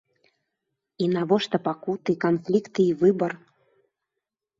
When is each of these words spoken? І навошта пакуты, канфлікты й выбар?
І 1.05 1.09
навошта 1.15 1.59
пакуты, 1.67 2.11
канфлікты 2.23 2.81
й 2.87 2.91
выбар? 3.03 3.31